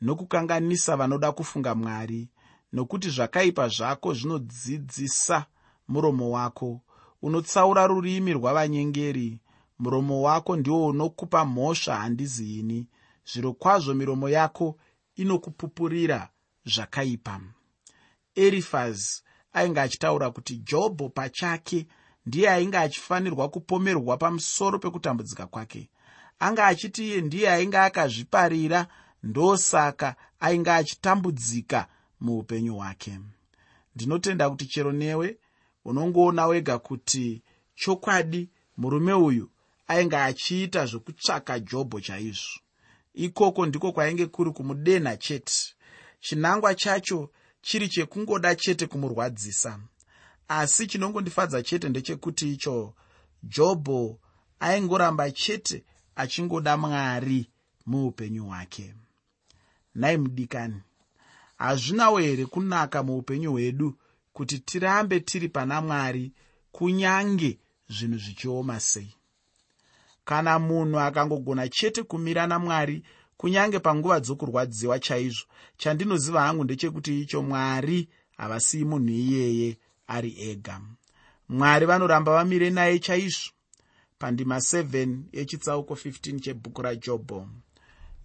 nokukanganisa 0.00 0.97
vanoda 0.97 1.33
kufunga 1.33 1.75
mwari 1.75 2.29
nokuti 2.73 3.09
zvakaipa 3.11 3.69
zvako 3.69 4.14
zvinodzidzisa 4.14 5.47
muromo 5.88 6.31
wako. 6.31 6.81
Unotsaura 7.23 7.87
rurimi 7.87 8.33
rwavanyengeri 8.33 9.41
muromo 9.78 10.23
wako 10.23 10.57
ndiwo 10.57 10.87
unokupa 10.87 11.45
mhosva 11.45 11.97
handiziini 11.97 12.87
zviro 13.33 13.52
kwazvo 13.52 13.95
miromo 13.95 14.28
yako 14.28 14.78
inokupupurira 15.16 16.28
zvakaipa. 16.64 17.40
Erifazi 18.35 19.23
ainge 19.52 19.81
achitaura 19.81 20.31
kuti 20.31 20.57
jobho 20.57 21.09
pachake 21.09 21.87
ndiye 22.26 22.50
ainge 22.50 22.78
achifanirwa 22.78 23.49
kupomerwa 23.49 24.16
pamusoro 24.16 24.78
pekutambudzika 24.78 25.47
kwake. 25.47 25.90
Anga 26.38 26.66
achiti 26.66 27.09
iye 27.09 27.21
ndiye 27.21 27.50
ainge 27.50 27.78
akazviparira 27.78 28.87
ndosaka 29.23 30.16
ainge 30.40 30.71
achitambudzika 30.71 31.88
muupenyu 32.21 32.75
hwake. 32.76 33.21
Ndinotenda 33.95 34.50
kuti 34.50 34.66
chero 34.66 34.93
newe 34.93 35.38
unongoona 35.85 36.47
wega 36.47 36.78
kuti 36.78 37.43
chokwadi 37.75 38.50
murume 38.76 39.12
uyu 39.12 39.50
ainge 39.87 40.17
achiita 40.17 40.87
zvokutsvaka 40.87 41.61
jobho 41.61 42.00
chaizvo. 42.00 42.61
Ikoko 43.14 43.67
ndiko 43.67 43.93
kwainge 43.93 44.26
kuri 44.26 44.50
kumudenha 44.50 45.17
chete. 45.17 45.75
Chinangwa 46.21 46.75
chacho 46.75 47.31
chiri 47.62 47.88
chekungoda 47.88 48.55
chete 48.55 48.87
kumurwadzisa. 48.87 49.81
Asi 50.49 50.87
chinongondifadza 50.87 51.62
chete 51.62 51.88
ndechekuti 51.88 52.53
icho 52.53 52.95
jobho 53.43 54.19
aingoramba 54.61 55.31
chete 55.31 55.85
achingoda 56.17 56.76
mwari 56.76 57.50
muupenyu 57.87 58.47
hwake. 58.47 58.95
Nhai 59.95 60.17
mudikani 60.19 60.83
hazvinawo 61.57 62.19
here 62.19 62.47
kunaka 62.47 63.03
muupenyu 63.03 63.50
hwedu 63.53 63.99
kuti 64.33 64.59
tirambe 64.59 65.21
tiri 65.21 65.49
pana 65.49 65.81
mwari 65.81 66.33
kunyange 66.73 67.59
zvinhu 67.88 68.19
zvichioma 68.19 68.81
sei 68.81 69.14
kana 70.25 70.59
munhu 70.59 71.00
akangogona 71.00 71.69
chete 71.69 72.02
kumira 72.02 72.47
namwari 72.47 73.02
kunyange 73.37 73.78
panguva 73.78 74.21
dzokurwadziwa 74.21 74.99
chaizvo 74.99 75.47
chandinoziva 75.76 76.40
hangu 76.43 76.64
ndechekuti 76.64 77.21
icho 77.21 77.43
mwari 77.43 78.09
havasiyi 78.37 78.85
munhu 78.85 79.09
iyeye 79.09 79.78
ari 80.07 80.37
ega. 80.50 80.81
Mwari 81.49 81.87
vanoramba 81.87 82.33
vamire 82.33 82.71
naye 82.71 82.99
chaizvo. 82.99 83.50
Pandima 84.19 84.57
7 84.57 85.19
yechitsauko 85.33 85.95
15 85.95 86.40
chebhuku 86.40 86.83
rajobho. 86.83 87.49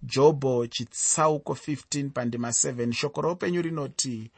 Jobho 0.04 0.68
chitsauko 0.68 1.54
15 1.54 2.10
pandima 2.10 2.50
7 2.50 2.92
shoko 2.92 3.22
roupenyu 3.22 3.62
rinoti 3.62 4.32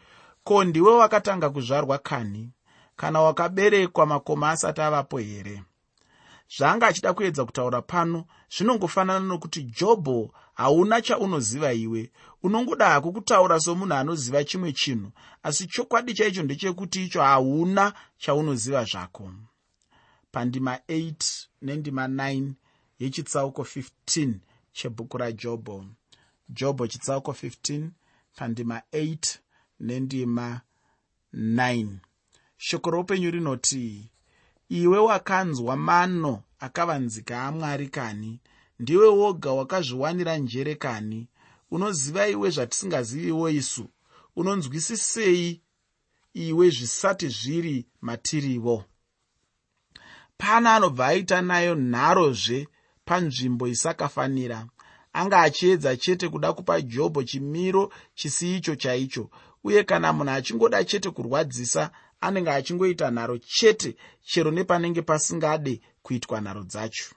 ko 0.44 0.63
ndiwe 0.63 0.96
wakatanga 0.96 1.50
kuzvarwa 1.50 1.98
kani? 1.98 2.50
Kana 2.96 3.22
wakaberekwa 3.22 4.06
makoma 4.06 4.50
asati 4.51 4.82
avapo 4.82 5.18
here 5.18 5.63
zvaanga 6.58 6.88
achida 6.88 7.13
kuedza 7.13 7.46
kutaura 7.46 7.81
pano 7.81 8.25
zvinongofanana 8.53 9.25
nokuti 9.25 9.63
jobho 9.63 10.34
hauna 10.53 11.01
chaunoziva 11.01 11.74
iwe. 11.74 12.11
Unongoda 12.44 12.90
hako 12.90 13.11
kutaura 13.11 13.59
somunhu 13.59 13.94
anoziva 13.94 14.44
chimwe 14.44 14.72
chinhu 14.74 15.11
asi 15.44 15.68
chokwadi 15.68 16.14
chaicho 16.14 16.44
ndechekuti 16.44 17.05
icho 17.05 17.22
hauna 17.22 17.94
chaunoziva 18.18 18.83
zvako. 18.83 19.31
Pandima 20.31 20.75
8 20.75 21.46
nendima 21.61 22.07
9 22.07 22.51
yechitsauko 23.00 23.61
15 23.61 24.33
chebhuku 24.74 25.18
rajobho. 25.18 25.85
Jobho 26.50 26.87
chitsauko 26.87 27.31
15 27.31 27.90
pandima 28.35 28.81
8 28.94 29.37
nendima 29.79 30.61
9 31.33 31.87
shoko 32.57 32.92
roupenyu 32.92 33.31
rinoti 33.31 34.09
iwe 34.72 34.98
wakanzwa 35.00 35.75
mano 35.77 36.44
akavanzika 36.60 37.44
amwari 37.44 37.88
kani? 37.88 38.40
Ndiwe 38.79 39.07
woga 39.07 39.51
wakazviwanira 39.51 40.38
njere 40.38 40.75
kani? 40.75 41.27
Unoziva 41.72 42.27
iwe 42.27 42.50
zvatisingaziviwo 42.50 43.50
isu? 43.50 43.86
Unonzwisisei 44.36 45.62
iwe 46.34 46.70
zvisati 46.70 47.27
zviri 47.27 47.86
matirivo? 48.01 48.84
Pana 50.38 50.75
anobva 50.75 51.07
aita 51.07 51.42
nayo 51.42 51.75
nharozve 51.75 52.68
panzvimbo 53.05 53.68
isakafanira. 53.68 54.68
Anga 55.14 55.40
achiedza 55.40 55.98
chete 55.98 56.29
kuda 56.29 56.53
kupa 56.53 56.81
jobho 56.81 57.24
chimiro 57.24 57.94
chisi 58.16 58.55
icho 58.57 58.75
chaicho. 58.75 59.29
Uye 59.64 59.84
kana 59.84 60.14
munhu 60.14 60.31
achingoda 60.31 60.84
chete 60.84 61.10
kurwadzisa 61.10 61.92
anenge 62.22 62.51
achingoita 62.51 63.12
nharo 63.12 63.38
chete 63.38 63.96
chero 64.25 64.51
nepanenge 64.51 65.01
pasingade 65.01 65.81
kuitwa 66.03 66.42
nharo 66.42 66.64
dzacho. 66.64 67.16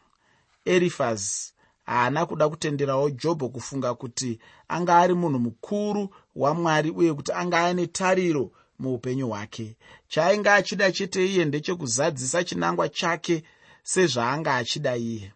Erifazi 0.65 1.53
haana 1.85 2.27
kuda 2.27 2.49
kutenderawo 2.49 3.11
jobho 3.11 3.49
kufunga 3.49 3.95
kuti 3.95 4.39
anga 4.69 4.99
ari 4.99 5.15
munhu 5.15 5.39
mukuru 5.39 6.15
wamwari 6.37 6.91
uye 6.91 7.15
kuti 7.15 7.33
anga 7.33 7.59
ane 7.65 7.87
tariro 7.87 8.51
muupenyu 8.79 9.29
hwake. 9.29 9.77
Chaainge 10.09 10.51
achida 10.51 10.93
chete 10.93 11.27
iye 11.27 11.45
ndechekuzadzisa 11.45 12.45
chinangwa 12.45 12.89
chake 12.89 13.43
sezvaanga 13.83 14.55
achida 14.55 14.97
iye. 14.97 15.33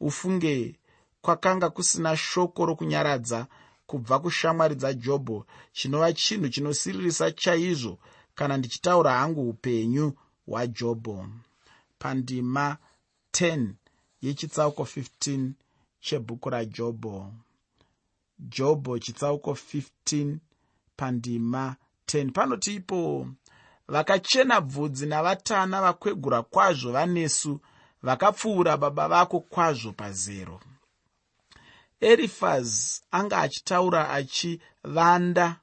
Ufunge 0.00 0.76
kwakanga 1.20 1.70
kusina 1.70 2.16
shoko 2.16 2.66
rokunyaradza 2.66 3.46
kubva 3.86 4.18
kushamwari 4.18 4.74
dzajobho 4.74 5.46
chinova 5.72 6.12
chinhu 6.12 6.48
chinosiririsa 6.48 7.30
chaizvo 7.32 7.98
kana 8.36 8.56
ndichitaura 8.56 9.12
hangu 9.18 9.48
upenyu 9.50 10.12
hwajobho. 10.46 11.26
Pandima 11.98 12.76
10 13.32 13.68
yechitsauko 14.22 14.82
15 14.82 15.50
chebhuku 16.00 16.50
rajobho. 16.50 17.32
Jobho 18.38 18.98
chitsauko 18.98 19.50
15 19.52 20.36
pandima 20.96 21.76
10 22.06 22.30
panoti 22.32 22.74
ipo 22.74 23.28
vakachena 23.88 24.60
bvudzi 24.60 25.06
navatana 25.06 25.80
vakwegura 25.82 26.42
kwazvo 26.42 26.92
vanesu 26.92 27.60
vakapfuura 28.02 28.76
baba 28.76 29.08
vako 29.08 29.40
kwazvo 29.40 29.92
pazero. 29.92 30.60
Erifazi 32.00 33.02
anga 33.10 33.38
achitaura 33.38 34.10
achivanda 34.10 35.56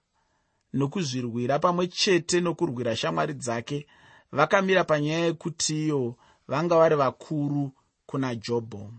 nokuzvirwira 0.73 1.59
pamwe 1.59 1.87
chete 1.87 2.41
nokurwira 2.41 2.95
shamwari 2.95 3.33
dzake 3.33 3.87
vakamira 4.31 4.83
panyaya 4.83 5.25
yekuti 5.25 5.85
iyo 5.85 6.15
vanga 6.47 6.75
vari 6.77 6.95
vakuru 6.95 7.71
kuna 8.05 8.35
jobho. 8.35 8.91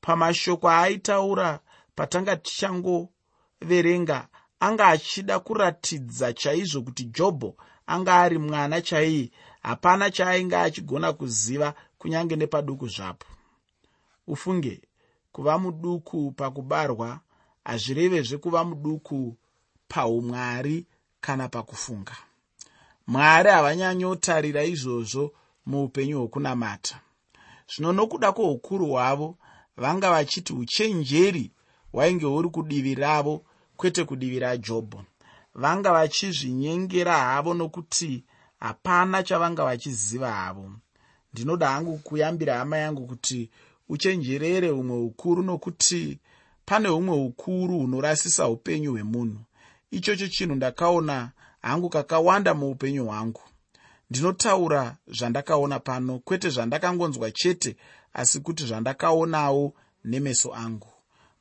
Pamashoko 0.00 0.68
aaitaura 0.70 1.60
patanga 1.94 2.36
tichangoverenga 2.36 4.28
anga 4.60 4.86
achida 4.86 5.38
kuratidza 5.38 6.32
chaizvo 6.32 6.82
kuti 6.82 7.04
jobho 7.04 7.56
anga 7.86 8.14
ari 8.14 8.38
mwana 8.38 8.80
chaiye 8.80 9.30
hapana 9.62 10.10
chaainge 10.10 10.56
achigona 10.56 11.12
kuziva 11.12 11.74
kunyange 11.98 12.36
nepaduku 12.36 12.88
zvapo. 12.88 13.26
Ufunge 14.26 14.82
kuva 15.32 15.58
muduku 15.58 16.32
pakubarwa 16.32 17.20
hazvirevezve 17.64 18.38
kuva 18.38 18.64
muduku 18.64 19.36
paumwari 19.88 20.86
kana 21.20 21.48
pakufunga. 21.48 22.16
Mwari 23.06 23.50
havanyanyotarira 23.50 24.64
izvozvo 24.64 25.32
muupenyu 25.66 26.18
hwokunamata. 26.18 27.00
Zvino 27.70 27.92
nokuda 27.92 28.32
kwoukuru 28.32 28.86
hwavo 28.86 29.38
vanga 29.76 30.10
vachiti 30.10 30.52
uchenjeri 30.52 31.50
hwainge 31.92 32.26
huri 32.26 32.48
kudivi 32.48 32.94
ravo 32.94 33.44
kwete 33.76 34.04
kudivi 34.04 34.38
rajobho. 34.38 35.04
Vanga 35.54 35.92
vachizvinyengera 35.92 37.18
havo 37.18 37.54
nokuti 37.54 38.24
hapana 38.60 39.22
chavanga 39.22 39.64
vachiziva 39.64 40.32
havo. 40.32 40.72
Ndinoda 41.32 41.68
hangu 41.68 41.98
kuyambira 41.98 42.58
hama 42.58 42.76
yangu 42.76 43.06
kuti 43.06 43.50
uchenjerere 43.88 44.68
humwe 44.68 44.96
ukuru 44.98 45.42
nokuti 45.42 46.18
pane 46.64 46.88
humwe 46.88 47.16
ukuru 47.16 47.78
hunorasisa 47.78 48.48
upenyu 48.48 48.90
hwemunhu 48.92 49.40
ichocho 49.90 50.28
chinhu 50.28 50.54
ndakaona 50.54 51.30
hangu 51.62 51.88
kakawanda 51.88 52.54
muupenyu 52.54 53.04
hwangu. 53.04 53.42
Ndinotaura 54.10 54.96
zvandakaona 55.06 55.80
pano 55.80 56.18
kwete 56.18 56.50
zvandakangonzwa 56.50 57.30
chete 57.30 57.76
asi 58.14 58.40
kuti 58.40 58.66
zvandakaonawo 58.66 59.74
nemeso 60.04 60.54
angu. 60.54 60.88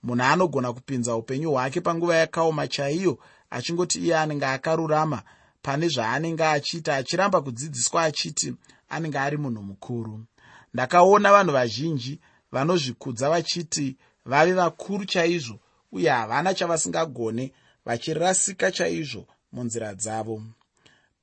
Munhu 0.03 0.23
anogona 0.23 0.73
kupinza 0.73 1.15
upenyu 1.15 1.51
hwake 1.51 1.81
panguva 1.81 2.15
yakaoma 2.15 2.67
chaiyo 2.67 3.17
achingoti 3.49 3.99
iye 3.99 4.17
anenge 4.17 4.45
akarurama 4.45 5.21
pane 5.61 5.87
zvaanenge 5.87 6.43
achiita 6.45 6.95
achiramba 6.95 7.41
kudzidziswa 7.41 8.03
achiti 8.03 8.53
anenge 8.89 9.19
ari 9.19 9.37
munhu 9.37 9.61
mukuru. 9.63 10.25
Ndakaona 10.73 11.31
vanhu 11.31 11.53
vazhinji 11.53 12.19
vanozvikudza 12.51 13.29
vachiti 13.29 13.97
vave 14.25 14.53
vakuru 14.53 15.05
chaizvo 15.05 15.59
uye 15.91 16.09
havana 16.09 16.53
chavasingagone 16.53 17.53
vachirasika 17.85 18.71
chaizvo 18.71 19.27
munzira 19.51 19.93
dzavo. 19.95 20.41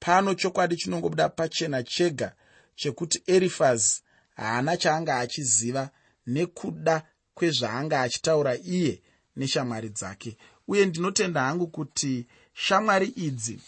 Pano 0.01 0.35
chokwadi 0.35 0.77
chinongobuda 0.77 1.29
pachena 1.29 1.83
chega 1.83 2.35
chekuti 2.75 3.23
erifas 3.27 4.03
haana 4.37 4.77
chaanga 4.77 5.19
achiziva 5.19 5.91
nekuda 6.27 7.03
kwezvaanga 7.35 8.01
achitaura 8.01 8.57
iye 8.57 9.03
neshamwari 9.37 9.89
dzake. 9.89 10.37
Uye 10.69 10.87
ndinotenda 10.87 11.41
hangu 11.41 11.67
kuti 11.67 12.27
shamwari 12.55 13.07
idzi 13.07 13.61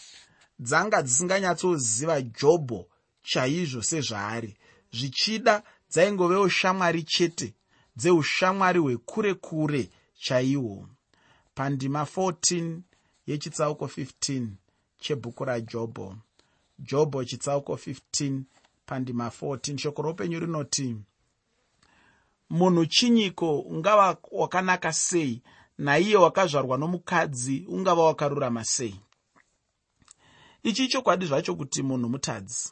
dzanga 0.59 1.01
dzisinganyatsoziva 1.01 2.21
jobho 2.21 2.87
chaizvo 3.23 3.81
sezvaari. 3.81 4.57
Zvichida 4.93 5.63
dzaingovewo 5.91 6.49
shamwari 6.49 7.03
chete 7.03 7.53
dzeushamwari 7.97 8.79
hwekure 8.79 9.33
kure 9.33 9.89
chaihwo 10.25 10.89
pandima 11.55 12.03
14 12.03 12.79
yechitsauko 13.27 13.85
15 13.85 14.47
chebhuku 14.99 15.45
rajobho. 15.45 16.15
Jobho 16.79 17.25
chitsauko 17.25 17.73
15 17.73 18.41
pandima 18.85 19.27
14 19.27 19.77
shoko 19.77 20.01
roupenyu 20.01 20.39
rinoti 20.39 20.95
munhu 22.49 22.85
chinyiko 22.85 23.59
ungava 23.59 24.17
wakanaka 24.31 24.93
sei? 24.93 25.41
Naiye 25.77 26.17
wakazvarwa 26.17 26.77
nomukadzi 26.77 27.65
ungava 27.67 28.03
wakarurama 28.03 28.63
sei? 28.63 28.99
Ichi 30.63 30.87
chokwadi 30.87 31.25
zvacho 31.25 31.55
kuti 31.55 31.83
munhu 31.83 32.09
mutadzi 32.09 32.71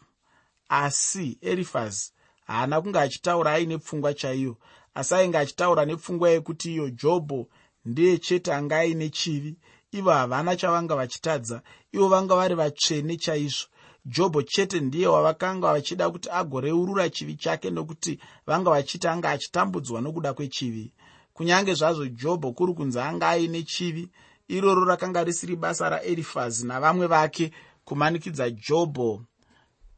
asi 0.69 1.37
erifazi 1.41 2.11
haana 2.47 2.81
kunge 2.81 2.99
achitaura 2.99 3.51
aine 3.53 3.77
pfungwa 3.77 4.13
chaiyo 4.13 4.57
asi 4.93 5.15
ainge 5.15 5.37
achitaura 5.37 5.85
nepfungwa 5.85 6.29
yekuti 6.29 6.73
iyo 6.73 6.89
jobho 6.89 7.47
ndeye 7.85 8.17
chete 8.17 8.53
anga 8.53 8.77
aine 8.77 9.09
chivi. 9.09 9.55
Ivo 9.91 10.11
havana 10.11 10.55
chavanga 10.55 10.95
vachitadza 10.95 11.61
ivo 11.91 12.07
vanga 12.07 12.35
vari 12.35 12.55
vatsvene 12.55 13.17
chaizvo. 13.17 13.67
Jobho 14.05 14.41
chete 14.41 14.79
ndiye 14.79 15.07
wavakanga 15.07 15.73
vachida 15.73 16.09
kuti 16.09 16.29
agoreurura 16.29 17.09
chivi 17.09 17.35
chake 17.35 17.69
nokuti 17.69 18.19
vanga 18.47 18.69
vachiti 18.69 19.07
anga 19.07 19.29
achitambudzwa 19.29 20.01
nokuda 20.01 20.33
kwechivi. 20.33 20.91
Kunyange 21.33 21.73
zvazvo 21.73 22.07
jobho 22.07 22.51
kuri 22.51 22.73
kunzi 22.73 22.99
anga 22.99 23.29
aine 23.29 23.63
chivi 23.63 24.09
iroro 24.47 24.85
rakanga 24.85 25.23
risiri 25.23 25.55
basa 25.55 25.89
raerifazi 25.89 26.67
navamwe 26.67 27.07
vake 27.07 27.51
kumanikidza 27.85 28.49
jobho 28.49 29.21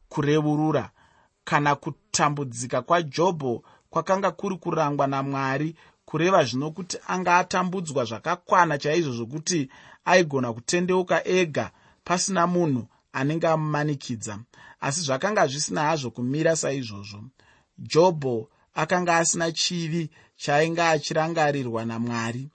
kureurura. 0.08 0.90
Kana 1.44 1.74
kutambudzika 1.74 2.82
kwajobho 2.82 3.62
kwakanga 3.90 4.30
kuri 4.30 4.56
kurangwa 4.56 5.06
namwari 5.06 5.74
kureva 6.06 6.44
zvino 6.44 6.70
kuti 6.70 6.96
anga 7.06 7.32
atambudzwa 7.36 8.04
zvakakwana 8.04 8.78
chaizvo 8.78 9.12
zvokuti 9.18 9.60
aigona 10.04 10.52
kutendeuka 10.52 11.16
ega 11.38 11.66
pasina 12.04 12.46
munhu 12.46 12.82
anenge 13.12 13.46
amumanikidza. 13.48 14.38
Asi 14.80 15.00
zvakanga 15.00 15.46
zvisina 15.46 15.80
hazvo 15.88 16.10
kumira 16.10 16.56
saizvozvo. 16.56 17.20
Jobho 17.78 18.48
akanga 18.74 19.16
asina 19.16 19.52
chivi 19.52 20.10
chaainge 20.36 20.82
achirangarirwa 20.82 21.84
namwari. 21.84 22.48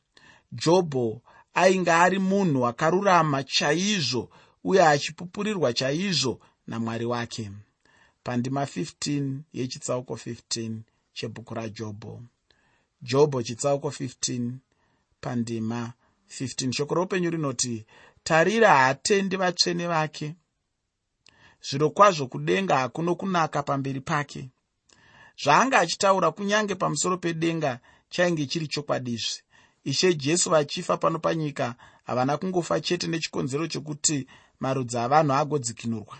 Jobho 0.51 1.21
ainge 1.53 1.91
ari 1.91 2.19
munhu 2.19 2.67
akarurama 2.67 3.43
chaizvo 3.43 4.29
uye 4.63 4.81
achipupurirwa 4.87 5.73
chaizvo 5.73 6.39
namwari 6.67 7.05
wake. 7.05 7.51
Pandima 8.23 8.63
15 8.63 9.39
yechitsauko 9.53 10.13
15 10.13 10.79
chebhuku 11.13 11.53
rajobho 11.53 12.21
jobho 13.01 13.43
chitsauko 13.43 13.89
15 13.89 14.51
pandima 15.21 15.93
15 16.39 16.73
shoko 16.73 16.95
roupenyu 16.95 17.29
rinoti 17.29 17.85
tarira 18.23 18.69
haatendi 18.69 19.35
vatsvene 19.35 19.87
vake. 19.87 20.35
Zviro 21.69 21.89
kwazvo 21.89 22.27
kudenga 22.27 22.77
hakuno 22.77 23.15
kunaka 23.15 23.63
pamberi 23.63 24.01
pake. 24.01 24.49
Zvaanga 25.43 25.79
achitaura 25.79 26.31
kunyange 26.31 26.75
pamusoro 26.75 27.17
pedenga 27.17 27.79
chainge 28.09 28.45
chiri 28.45 28.67
chokwadizve 28.67 29.43
ishe 29.83 30.13
jesu 30.13 30.49
vachifa 30.49 30.97
pano 30.97 31.19
panyika 31.19 31.75
havana 32.03 32.37
kungofa 32.37 32.81
chete 32.81 33.07
nechikonzero 33.07 33.67
chokuti 33.67 34.27
marudzi 34.59 34.97
avanhu 34.97 35.33
agodzikinurwa. 35.33 36.17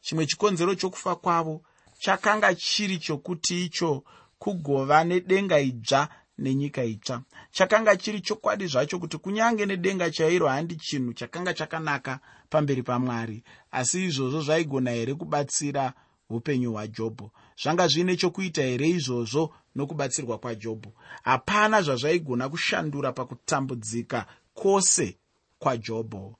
Chimwe 0.00 0.26
chikonzero 0.26 0.74
chokufa 0.74 1.16
kwavo 1.16 1.62
chakanga 1.98 2.54
chiri 2.54 2.98
chokuti 2.98 3.64
icho 3.64 4.04
kugova 4.38 5.04
nedenga 5.04 5.60
idzva 5.60 6.08
nenyika 6.38 6.84
itsva. 6.84 7.22
Chakanga 7.50 7.96
chiri 7.96 8.20
chokwadi 8.20 8.66
zvacho 8.66 8.98
kuti 8.98 9.18
kunyange 9.18 9.66
nedenga 9.66 10.10
chairo 10.10 10.48
handi 10.48 10.76
chinhu 10.76 11.12
chakanga 11.12 11.54
chakanaka 11.54 12.20
pamberi 12.50 12.82
pamwari 12.82 13.42
asi 13.70 14.04
izvozvo 14.04 14.40
zvaigona 14.40 14.90
here 14.90 15.14
kubatsira 15.14 15.92
upenyu 16.30 16.72
hwajobho? 16.72 17.30
Zvanga 17.62 17.88
zviine 17.88 18.16
chokuita 18.16 18.62
here 18.62 18.88
izvozvo 18.88 19.54
nokubatsirwa 19.74 20.38
kwajobho? 20.38 20.92
Hapana 21.22 21.82
zvazvaigona 21.82 22.48
kushandura 22.48 23.12
pakutambudzika 23.12 24.26
kwose 24.54 25.18
kwajobho. 25.58 26.36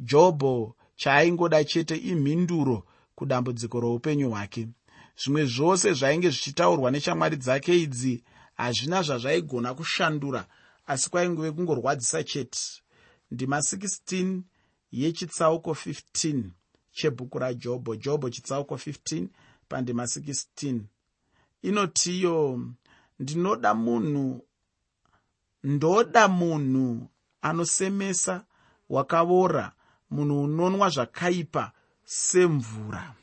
Jobho 0.00 0.76
chaaingoda 0.96 1.64
chete 1.64 1.96
imhinduro 1.96 2.86
kudambudziko 3.14 3.80
roupenyu 3.80 4.30
hwake. 4.30 4.68
Zvimwe 5.16 5.44
zvose 5.46 5.92
zvainge 5.92 6.30
zvichitaurwa 6.30 6.90
neshamwari 6.90 7.36
dzake 7.36 7.78
idzi 7.78 8.24
hazvina 8.54 9.02
zvazvaigona 9.02 9.74
kushandura 9.74 10.46
asi 10.86 11.10
kwaingove 11.10 11.52
kungorwadzisa 11.52 12.24
chete. 12.24 12.60
Ndima 13.30 13.58
16 13.58 14.40
yechitsauko 14.92 15.70
15 15.70 16.42
chebhuku 16.92 17.38
rajobho 17.38 17.96
jobho 17.96 18.30
chitsauko 18.30 18.74
15 18.74 19.26
pandima 19.68 20.04
16 20.04 20.80
inotiyo 21.62 22.60
ndinoda 23.18 23.74
munhu 23.74 24.46
ndoda 25.64 26.28
munhu 26.28 27.08
anosemesa 27.42 28.44
wakavora 28.88 29.72
munhu 30.10 30.42
unonwa 30.42 30.88
zvakaipa 30.90 31.72
semvura. 32.04 33.14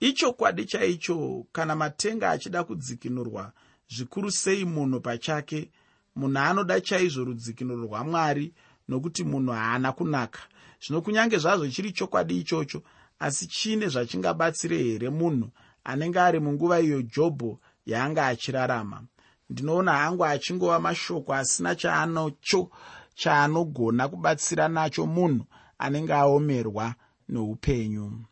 Ichokwadi 0.00 0.64
chaicho 0.64 1.46
kana 1.52 1.76
matenga 1.76 2.30
achida 2.30 2.64
kudzikinurwa 2.64 3.52
zvikuru 3.94 4.30
sei 4.30 4.64
munhu 4.64 5.00
pachake. 5.00 5.70
Munhu 6.16 6.38
anoda 6.38 6.80
chaizvo 6.80 7.24
rudzikinuro 7.24 7.84
rwamwari 7.86 8.52
nokuti 8.88 9.24
munhu 9.24 9.52
haana 9.52 9.92
kunaka. 9.92 10.40
Zvino 10.82 11.02
kunyange 11.02 11.38
zvazvo 11.38 11.68
chiri 11.68 11.92
chokwadi 11.92 12.38
ichocho 12.38 12.82
asi 13.18 13.46
chiine 13.46 13.88
zvachingabatsire 13.88 14.78
here 14.78 15.10
munhu 15.10 15.50
anenge 15.84 16.20
ari 16.20 16.40
munguva 16.40 16.80
iyo 16.80 17.02
jobho 17.02 17.60
yaanga 17.86 18.26
achirarama? 18.26 19.02
Ndinoona 19.50 19.92
hangu 19.92 20.24
achingova 20.24 20.80
mashoko 20.80 21.34
asina 21.34 21.74
chaanocho 21.74 22.70
chaanogona 23.14 24.08
kubatsira 24.08 24.68
nacho 24.68 25.06
munhu 25.06 25.44
anenge 25.78 26.12
aomerwa 26.12 26.94
neupenyu. 27.28 28.24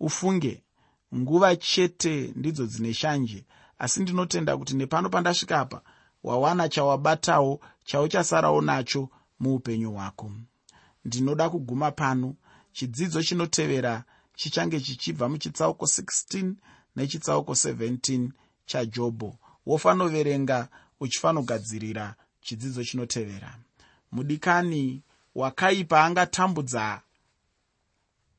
Ufunge 0.00 0.62
nguva 1.14 1.56
chete 1.56 2.32
ndidzo 2.36 2.66
dzine 2.66 2.94
shanje 2.94 3.44
asi 3.78 4.00
ndinotenda 4.00 4.56
kuti 4.56 4.76
nepano 4.76 5.08
pandasvika 5.10 5.60
apa 5.60 5.82
wawana 6.24 6.68
chawabatawo 6.68 7.60
chauchasarawo 7.84 8.60
nacho 8.60 9.08
muupenyu 9.40 9.92
hwako. 9.92 10.32
Ndinoda 11.04 11.50
kuguma 11.50 11.90
pano 11.90 12.34
chidzidzo 12.72 13.22
chinotevera 13.22 14.04
chichange 14.34 14.80
chichibva 14.80 15.28
muchitsauko 15.28 15.84
16 15.86 16.52
nechitsauko 16.96 17.52
17 17.52 18.30
chajobho 18.66 19.36
wofanoverenga 19.66 20.68
uchifanogadzirira 21.00 22.14
chidzidzo 22.40 22.84
chinotevera. 22.84 23.58
Mudikani 24.12 25.02
wakaipa 25.34 26.04
angatambudza 26.04 27.00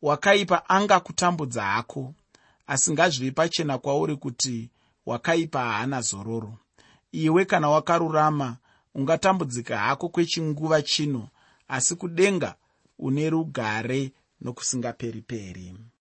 wakaipa 0.02 0.70
angakutambudza 0.70 1.64
hako. 1.64 2.14
Asi 2.68 2.92
ngazvive 2.92 3.32
pachena 3.32 3.78
kwauri 3.78 4.16
kuti 4.16 4.70
wakaipa 5.10 5.60
haana 5.64 6.02
zororo. 6.02 6.54
Iwe 7.12 7.46
kana 7.46 7.70
wakarurama 7.70 8.58
ungatambudzika 8.96 9.78
hako 9.78 10.10
kwechinguva 10.10 10.82
chino 10.82 11.28
asi 11.68 11.96
kudenga 11.96 12.56
une 13.00 13.30
rugare 13.30 14.12
nokusingaperi 14.42 15.22
peri 15.22 15.76